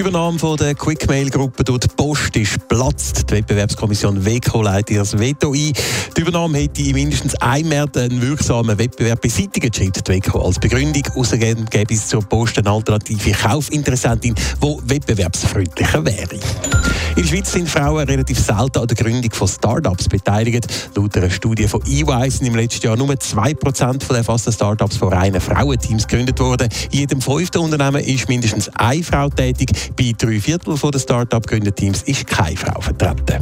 [0.00, 3.28] Übernahme von der Quickmail-Gruppe durch die Post ist platzt.
[3.28, 5.74] Die Wettbewerbskommission WECO leitet das Veto ein.
[6.16, 10.58] Die Übernahme hätte in mindestens einem März einen wirksamen Wettbewerb beseitigt, schreibt die WECO als
[10.58, 11.02] Begründung.
[11.16, 16.40] Außerdem gäbe es zur Post eine alternative Kaufinteressentin, die wettbewerbsfreundlicher wäre.
[17.16, 20.66] In der Schweiz sind Frauen relativ selten an der Gründung von Startups beteiligt.
[20.94, 25.12] Laut einer Studie von EY sind im letzten Jahr nur 2% der erfassten Startups von
[25.12, 26.68] reinen Frauenteams gegründet worden.
[26.92, 29.89] In jedem fünften Unternehmen ist mindestens eine Frau tätig.
[29.96, 33.38] Bei drei Viertel der Start-up-Gründerteams ist keine Frau vertreten.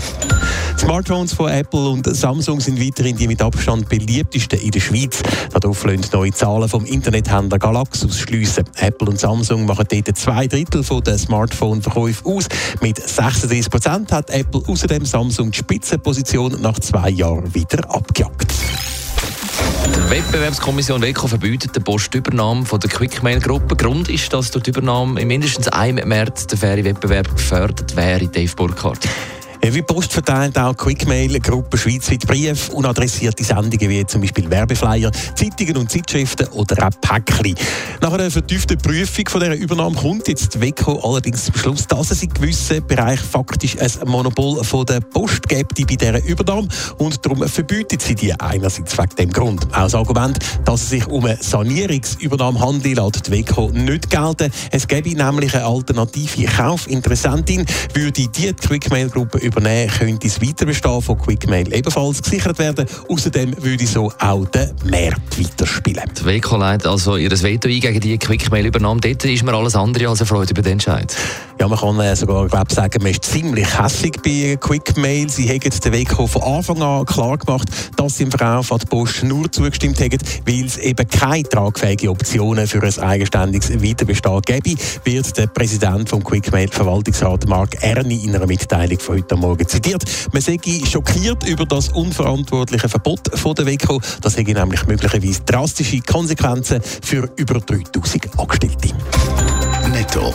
[0.78, 5.22] Smartphones von Apple und Samsung sind weiterhin die mit Abstand beliebtesten in der Schweiz.
[5.52, 8.64] Darauf lassen neue Zahlen vom Internethändler Galaxus schliessen.
[8.76, 12.46] Apple und Samsung machen dort zwei Drittel der Smartphone-Verkäufe aus.
[12.80, 18.47] Mit 36 Prozent hat Apple außerdem Samsung die Spitzenposition nach zwei Jahren wieder abgejagt.
[20.18, 23.76] Wettbewerbskommission WECO verbietet die Postübernahme von der Quickmail-Gruppe.
[23.76, 28.26] Grund ist, dass durch die Übernahme in mindestens einem März der faire Wettbewerb gefördert wäre,
[28.26, 29.06] Dave Burkhardt.
[29.60, 35.90] Wie Post verteilt auch Quickmail-Gruppe schweizweit Brief, unadressierte Sendungen wie zum Beispiel Werbeflyer, Zeitungen und
[35.90, 37.54] Zeitschriften oder auch Päckchen.
[38.00, 42.10] Nach einer vertieften Prüfung von dieser Übernahme kommt jetzt die WECO allerdings zum Schluss, dass
[42.10, 47.24] es in gewissen Bereichen faktisch ein Monopol von der Post gibt bei dieser Übernahme und
[47.24, 49.66] darum verbietet sie die einerseits wegen dem Grund.
[49.72, 54.50] Auch das Argument, dass es sich um eine Sanierungsübernahme handelt, lässt die WECO nicht gelten.
[54.70, 61.72] Es gäbe nämlich eine alternative Kaufinteressentin, würde die Quickmail-Gruppe übernehmen, könnte das Weiterbestehen von Quickmail
[61.74, 62.86] ebenfalls gesichert werden.
[63.08, 66.04] Außerdem würde so auch der Markt weiterspielen.
[66.18, 69.00] Die WECO leitet also ihr Veto ein gegen die Quickmail-Übernahme.
[69.00, 71.16] Dort ist man alles andere als erfreut über den Entscheid.
[71.60, 75.28] Ja, man kann äh, sogar glaub, sagen, man ist ziemlich hässig bei Quickmail.
[75.28, 78.86] Sie haben den WECO von Anfang an klar gemacht, dass sie im Verkauf an die
[78.86, 84.76] Post nur zugestimmt haben, weil es eben keine tragfähigen Optionen für ein eigenständiges Weiterbestehen gäbe,
[85.02, 90.04] wird der Präsident vom Quickmail Verwaltungsrat Mark Erni in einer Mitteilung von heute Morgen zitiert.
[90.32, 94.00] Man sei schockiert über das unverantwortliche Verbot von der WECO.
[94.20, 98.94] Das hätte nämlich möglicherweise drastische Konsequenzen für über 3000 Angestellte.
[99.90, 100.34] Netto,